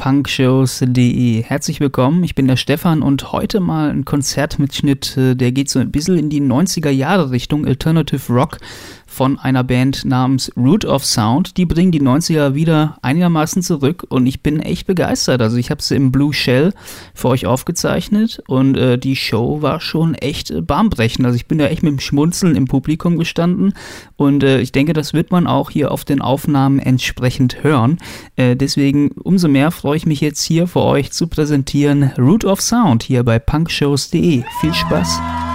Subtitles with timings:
[0.00, 1.42] punkshows.de.
[1.42, 5.78] Herzlich willkommen, ich bin der Stefan und heute mal ein Konzertmitschnitt, äh, der geht so
[5.78, 8.56] ein bisschen in die 90er Jahre Richtung Alternative Rock
[9.10, 11.56] von einer Band namens Root of Sound.
[11.56, 15.42] Die bringen die 90er wieder einigermaßen zurück und ich bin echt begeistert.
[15.42, 16.72] Also ich habe sie im Blue Shell
[17.12, 21.26] für euch aufgezeichnet und äh, die Show war schon echt äh, bahnbrechend.
[21.26, 23.74] Also ich bin da echt mit dem Schmunzeln im Publikum gestanden
[24.16, 27.98] und äh, ich denke, das wird man auch hier auf den Aufnahmen entsprechend hören.
[28.36, 32.60] Äh, deswegen umso mehr freue ich mich jetzt hier für euch zu präsentieren Root of
[32.60, 34.44] Sound hier bei punkshows.de.
[34.60, 35.49] Viel Spaß!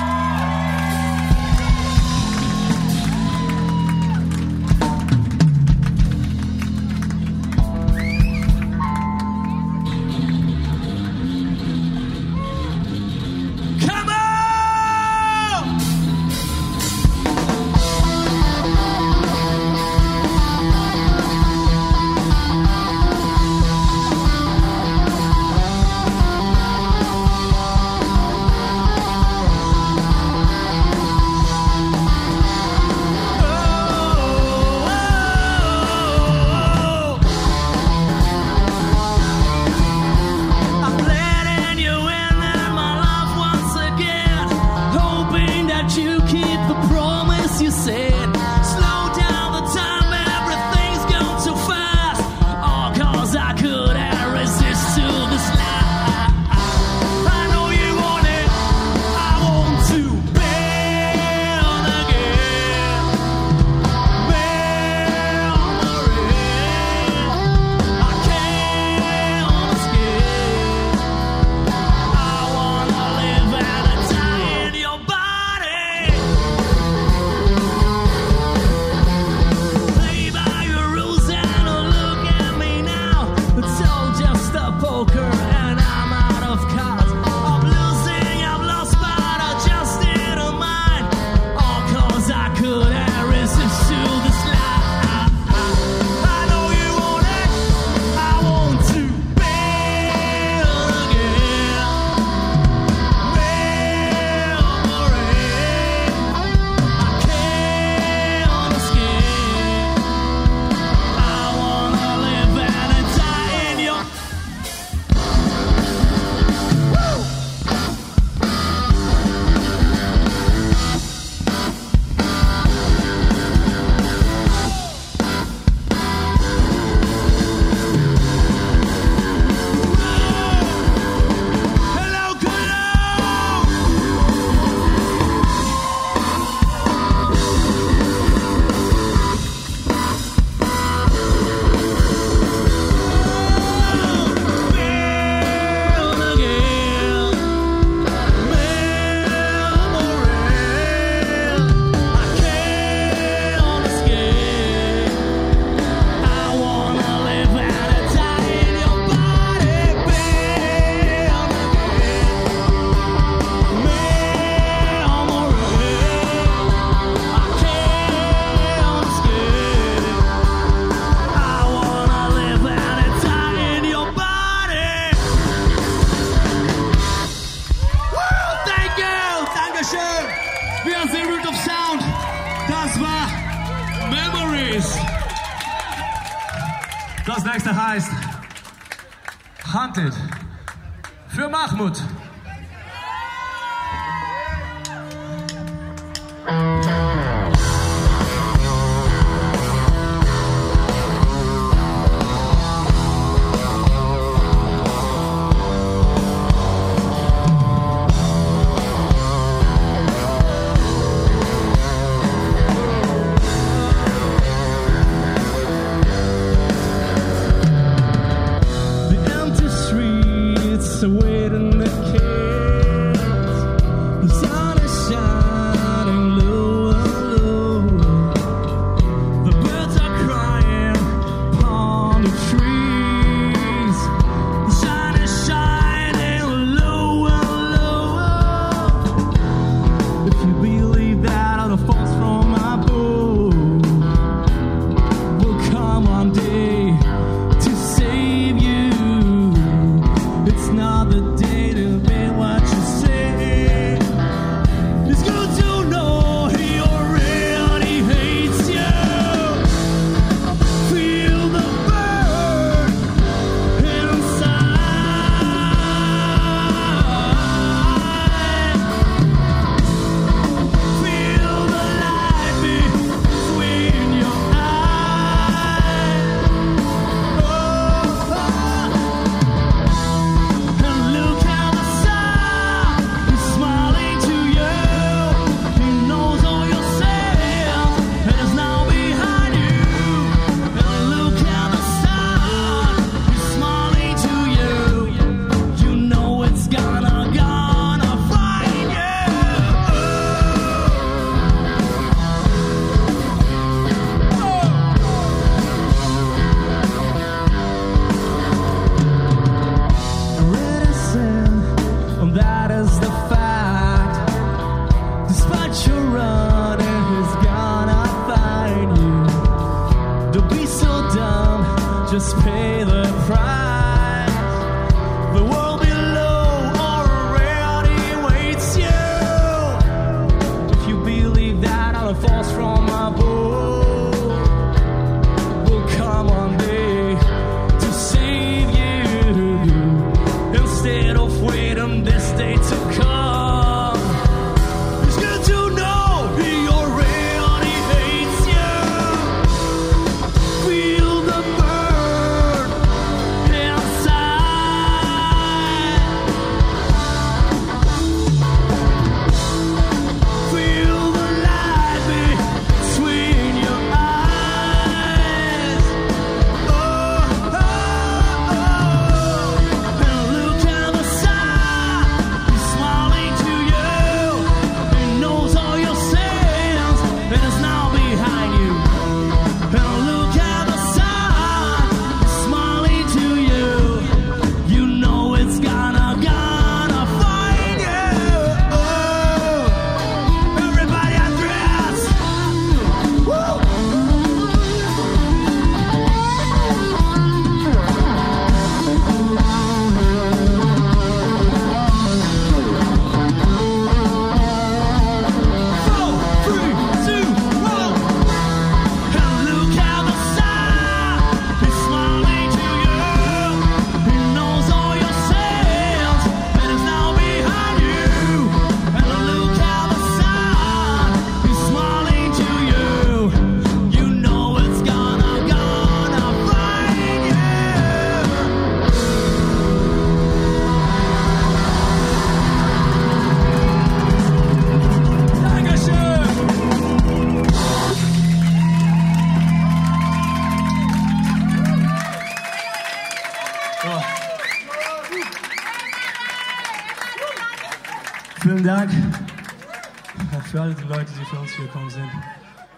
[451.25, 452.09] die zu uns gekommen sind.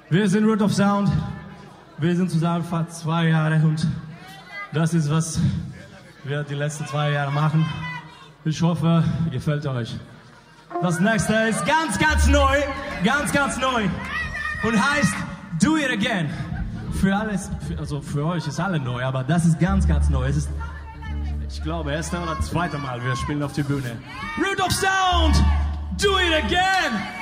[0.10, 1.10] Wir sind Root of Sound.
[1.98, 3.88] Wir sind zusammen fast zwei Jahre und
[4.72, 5.40] das ist, was
[6.24, 7.66] wir die letzten zwei Jahre machen.
[8.46, 9.96] Ich hoffe, gefällt euch.
[10.82, 12.58] Das nächste ist ganz, ganz neu,
[13.04, 13.86] ganz, ganz neu
[14.64, 15.16] und heißt
[15.62, 16.30] Do It Again.
[17.02, 20.28] Für alles, also für euch ist alle neu, aber das ist ganz, ganz neu.
[20.28, 20.50] Es ist,
[21.50, 23.98] ich glaube, erste oder zweite Mal, wir spielen auf der Bühne.
[24.38, 25.36] Root of Sound,
[26.00, 27.17] Do It Again!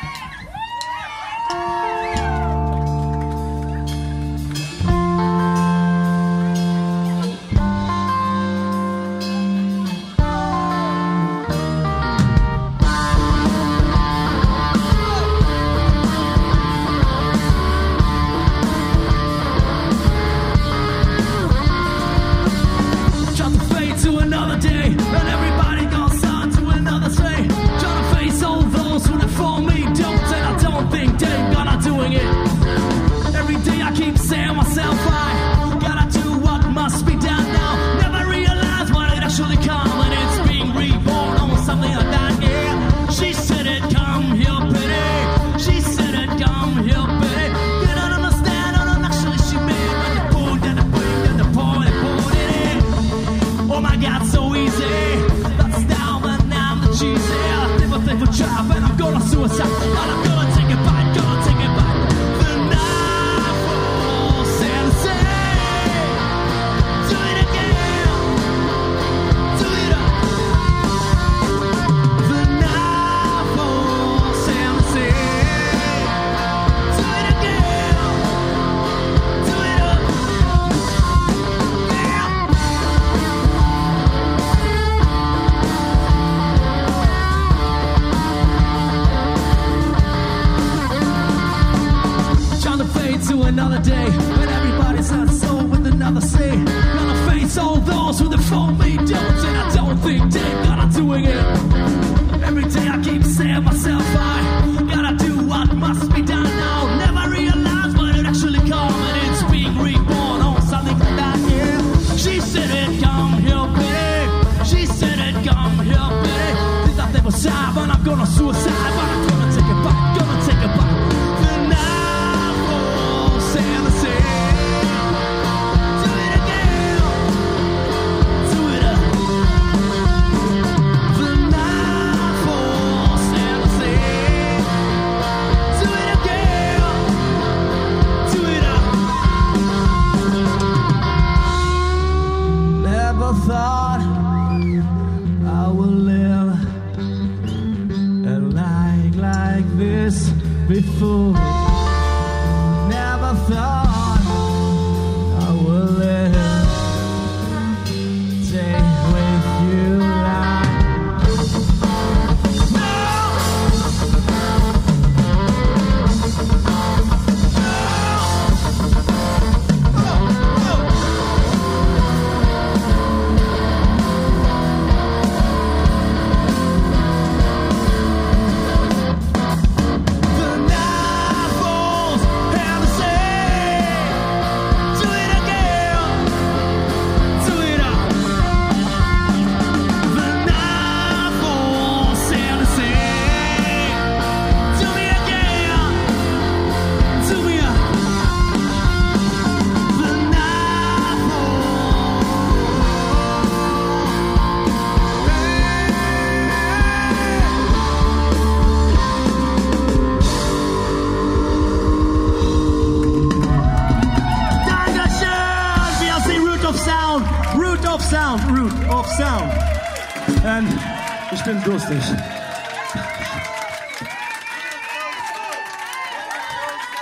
[1.49, 1.94] Música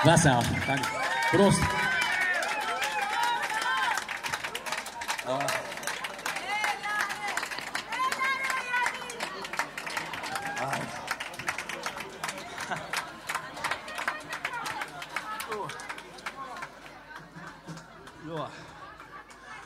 [0.05, 0.41] Wasser.
[0.67, 0.85] Danke.
[1.31, 1.63] Prost.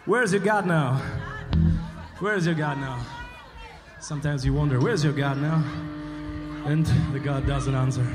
[0.05, 1.01] Where's your God now?
[2.19, 3.16] Where's your God now?
[3.99, 5.63] Sometimes you wonder, where's your God now?
[6.65, 8.05] And the God doesn't answer.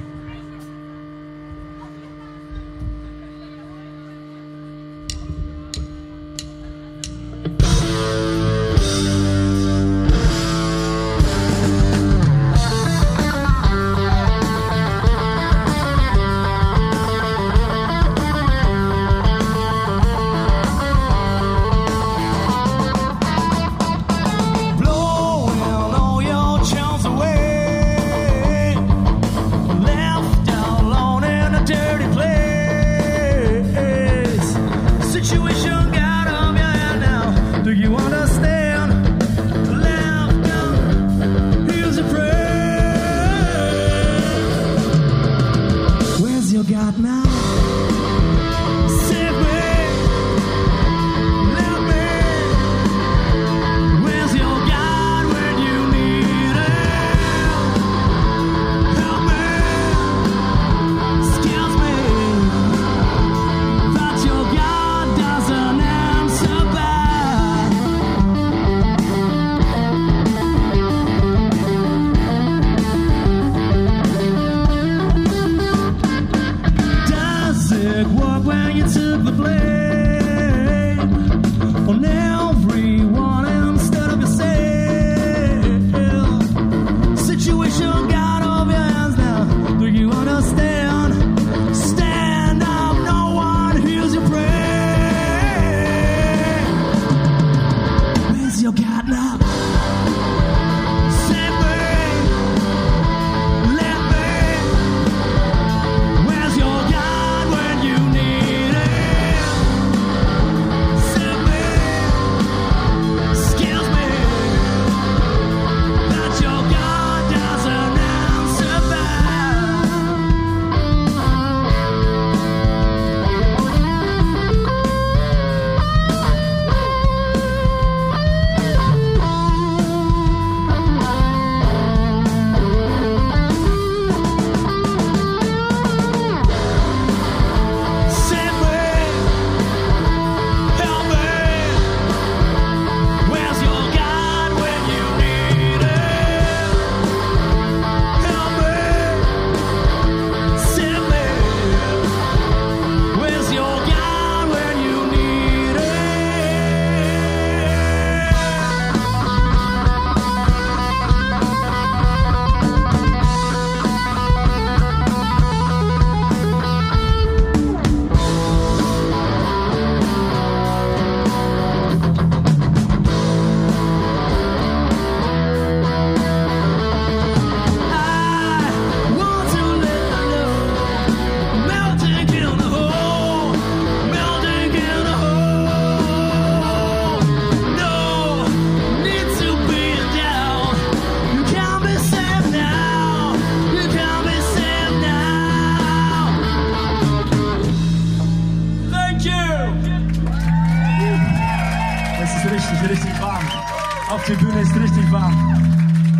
[205.25, 205.31] Ah,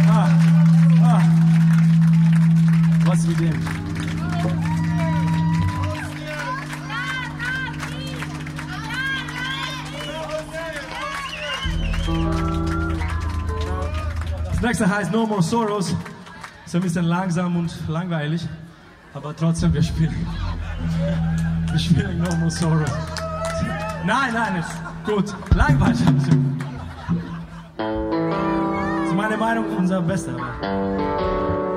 [0.09, 0.29] ah,
[1.03, 1.23] ah.
[3.05, 3.61] Was wie dem?
[14.51, 15.97] Das nächste heißt No More Sorrows.
[16.65, 18.49] Ist ein bisschen langsam und langweilig,
[19.15, 20.27] aber trotzdem, wir spielen.
[21.73, 22.93] Wir spielen No More Sorrows.
[24.07, 24.71] Nein, nein, ist
[25.05, 25.35] gut.
[25.57, 25.99] Langweilig.
[29.43, 31.72] Bayram unser besser war.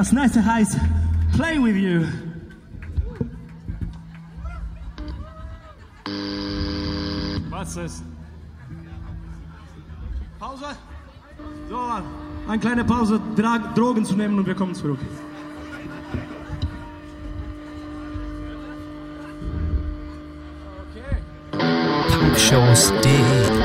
[0.00, 0.78] Das nächste heißt
[1.36, 2.06] Play with You.
[7.50, 8.02] Was ist?
[10.38, 10.64] Pause?
[11.68, 11.78] So,
[12.48, 13.20] eine kleine Pause,
[13.74, 15.00] Drogen zu nehmen und wir kommen zurück.
[20.94, 22.38] Okay.
[22.38, 23.59] Shows D.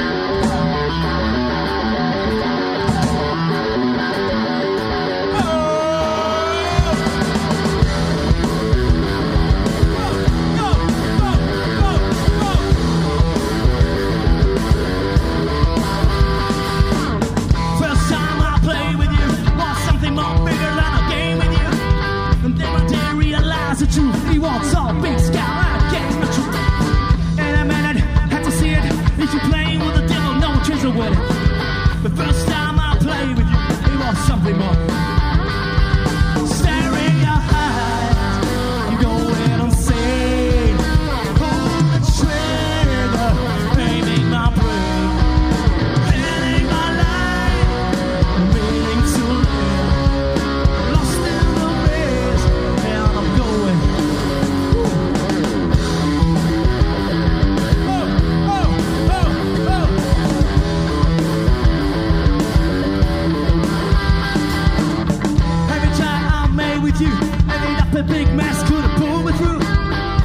[68.08, 69.60] big mess couldn't pull me through.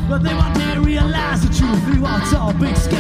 [0.09, 1.87] But they one day realized the truth.
[1.89, 3.00] We want all big scale.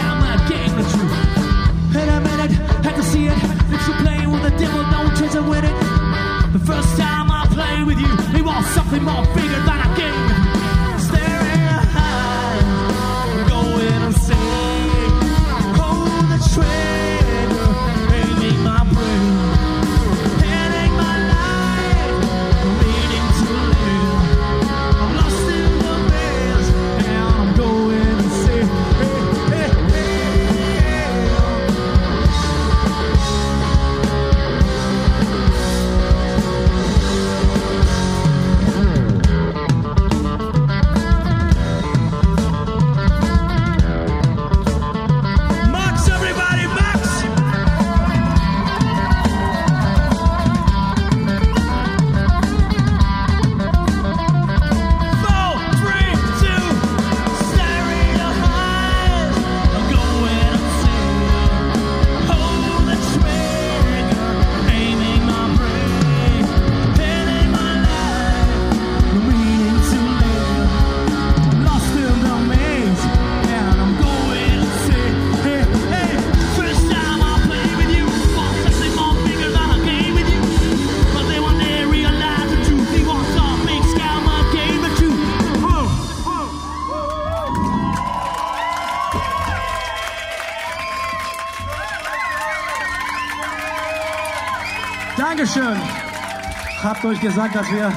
[97.20, 97.92] jemand gesagt, dass wir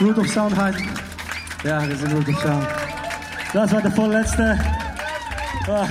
[0.00, 0.88] Root of Sound heißen?
[1.64, 2.66] Ja, wir sind Root of Sound.
[3.52, 4.58] Das war der vorletzte,
[5.68, 5.88] ach,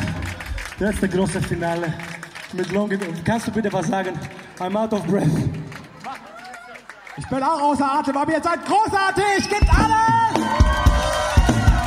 [0.79, 1.93] letzte große Finale
[2.53, 2.89] mit Long.
[3.23, 4.17] Kannst du bitte was sagen?
[4.59, 5.27] I'm out of breath.
[7.17, 9.49] Ich bin auch außer Atem, aber ihr seid großartig!
[9.49, 10.47] Gebt alles!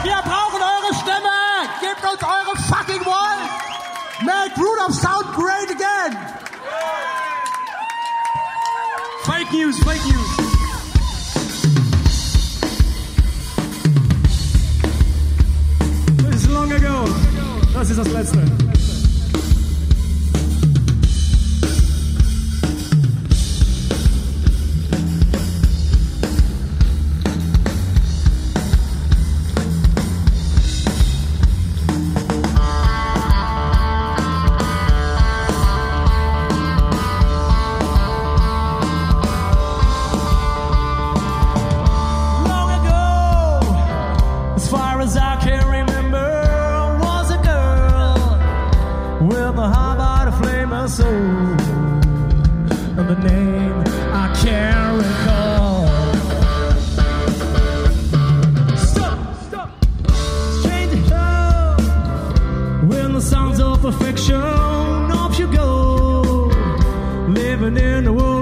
[0.03, 1.41] Wir brauchen eure Stimme!
[1.81, 3.39] Gebt uns eure fucking Wall!
[4.23, 6.17] Make Root of Sound great again!
[9.25, 10.24] Fake news, fake news!
[17.85, 18.74] Francis Asletster.
[67.79, 68.34] in the world.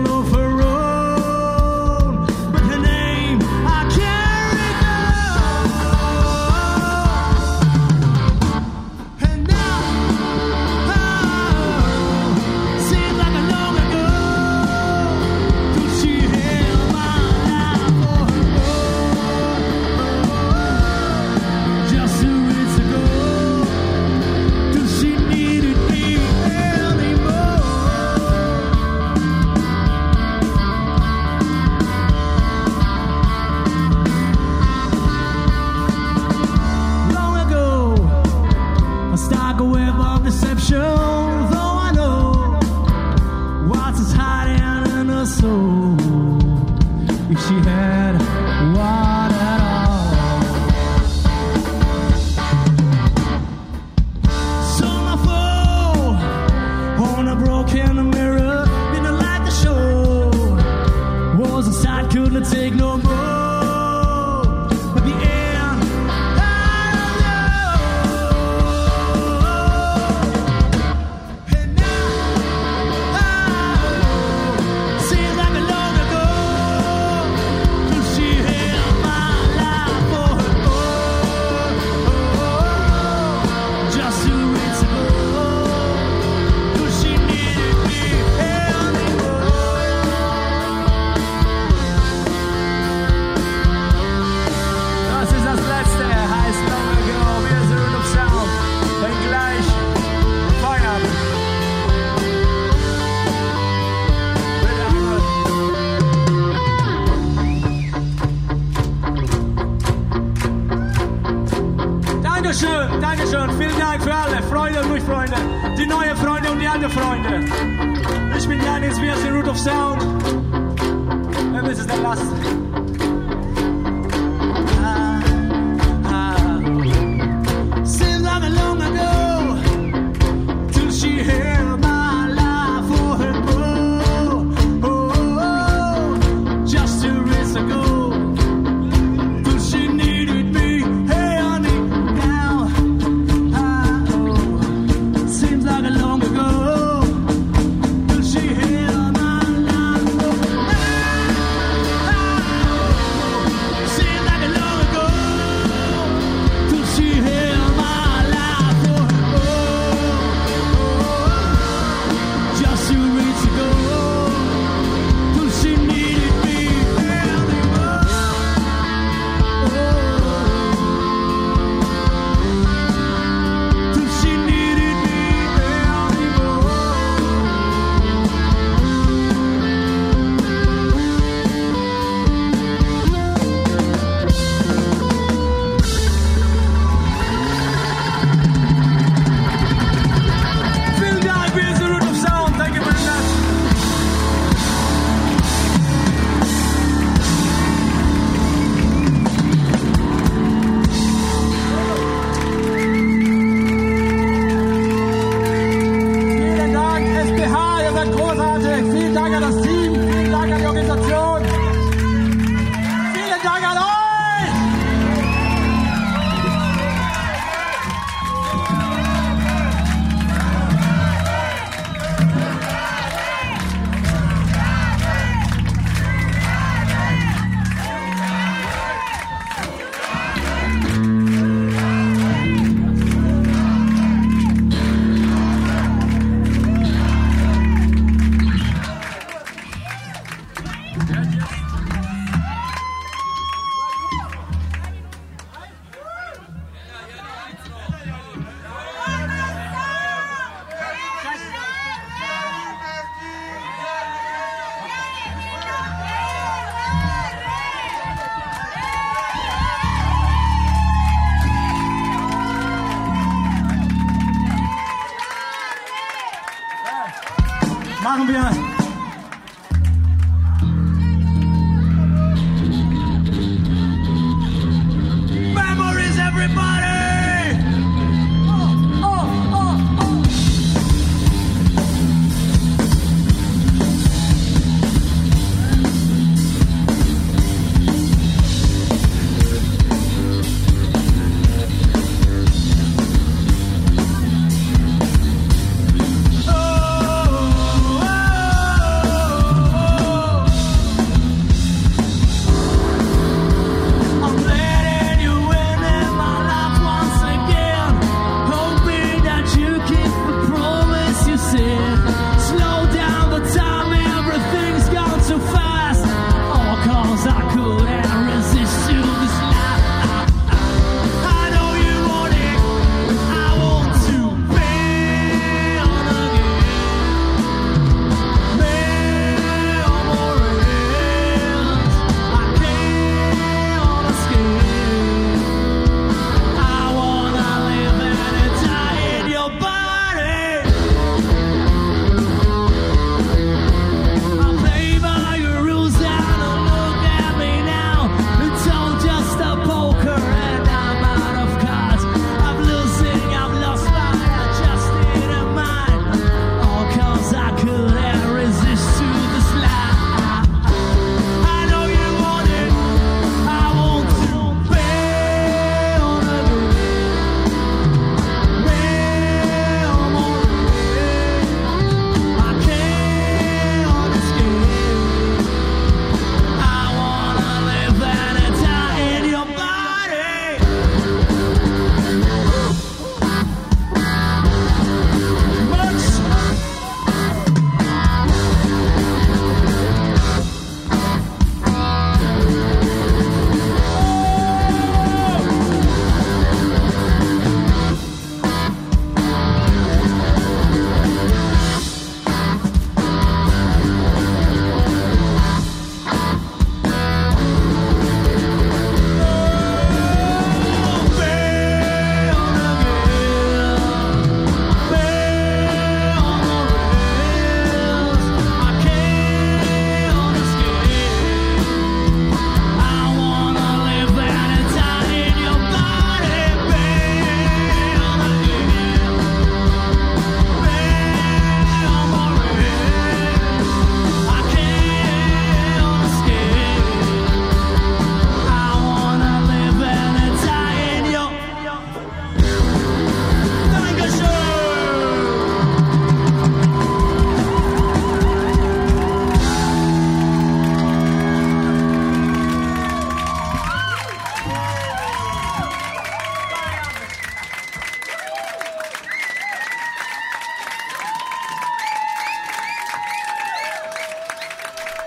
[268.22, 268.52] Machen wir.
[268.52, 268.71] Memories,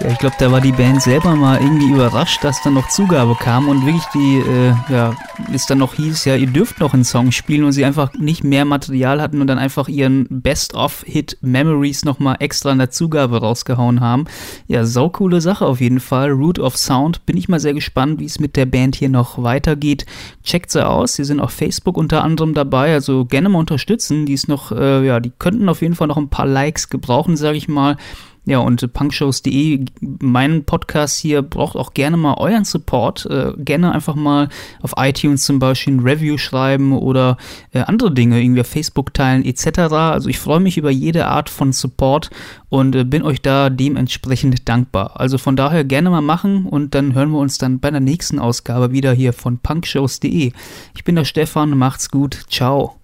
[0.05, 3.33] Ja, ich glaube, da war die Band selber mal irgendwie überrascht, dass dann noch Zugabe
[3.33, 5.15] kam und wirklich die, äh, ja,
[5.51, 8.43] es dann noch hieß, ja, ihr dürft noch einen Song spielen und sie einfach nicht
[8.43, 13.99] mehr Material hatten und dann einfach ihren Best-of-Hit Memories nochmal extra in der Zugabe rausgehauen
[13.99, 14.25] haben.
[14.67, 16.29] Ja, saukoole Sache auf jeden Fall.
[16.29, 17.25] Root of Sound.
[17.25, 20.05] Bin ich mal sehr gespannt, wie es mit der Band hier noch weitergeht.
[20.43, 21.15] Checkt sie aus.
[21.15, 24.27] Sie sind auf Facebook unter anderem dabei, also gerne mal unterstützen.
[24.27, 27.37] Die ist noch, äh, ja, die könnten auf jeden Fall noch ein paar Likes gebrauchen,
[27.37, 27.97] sage ich mal.
[28.47, 33.25] Ja, und punkshows.de, mein Podcast hier, braucht auch gerne mal euren Support.
[33.25, 34.49] Äh, gerne einfach mal
[34.81, 37.37] auf iTunes zum Beispiel ein Review schreiben oder
[37.73, 39.79] äh, andere Dinge, irgendwie auf Facebook teilen etc.
[39.91, 42.29] Also ich freue mich über jede Art von Support
[42.69, 45.19] und äh, bin euch da dementsprechend dankbar.
[45.19, 48.37] Also von daher gerne mal machen und dann hören wir uns dann bei der nächsten
[48.37, 50.51] Ausgabe wieder hier von punkshows.de.
[50.95, 52.95] Ich bin der Stefan, macht's gut, ciao.